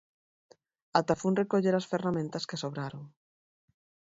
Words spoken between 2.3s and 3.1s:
que sobraron.